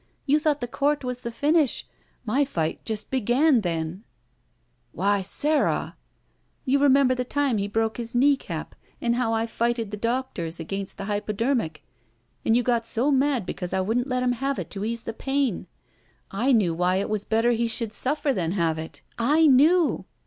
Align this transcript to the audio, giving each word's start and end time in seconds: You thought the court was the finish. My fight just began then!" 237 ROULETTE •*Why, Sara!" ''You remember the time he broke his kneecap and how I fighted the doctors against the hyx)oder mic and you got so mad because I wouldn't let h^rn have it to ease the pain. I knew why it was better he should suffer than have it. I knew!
You 0.25 0.39
thought 0.39 0.61
the 0.61 0.67
court 0.67 1.03
was 1.03 1.19
the 1.21 1.29
finish. 1.31 1.85
My 2.25 2.43
fight 2.43 2.83
just 2.85 3.11
began 3.11 3.61
then!" 3.61 4.03
237 4.95 4.95
ROULETTE 4.95 5.15
•*Why, 5.21 5.23
Sara!" 5.23 5.97
''You 6.65 6.79
remember 6.81 7.13
the 7.13 7.23
time 7.23 7.59
he 7.59 7.67
broke 7.67 7.97
his 7.97 8.15
kneecap 8.15 8.73
and 8.99 9.13
how 9.15 9.31
I 9.31 9.45
fighted 9.45 9.91
the 9.91 9.97
doctors 9.97 10.59
against 10.59 10.97
the 10.97 11.03
hyx)oder 11.03 11.55
mic 11.55 11.83
and 12.43 12.55
you 12.55 12.63
got 12.63 12.87
so 12.87 13.11
mad 13.11 13.45
because 13.45 13.73
I 13.73 13.81
wouldn't 13.81 14.07
let 14.09 14.23
h^rn 14.23 14.33
have 14.41 14.57
it 14.57 14.71
to 14.71 14.83
ease 14.83 15.03
the 15.03 15.13
pain. 15.13 15.67
I 16.31 16.51
knew 16.51 16.73
why 16.73 16.95
it 16.95 17.07
was 17.07 17.23
better 17.23 17.51
he 17.51 17.67
should 17.67 17.93
suffer 17.93 18.33
than 18.33 18.53
have 18.53 18.79
it. 18.79 19.03
I 19.19 19.45
knew! 19.45 20.05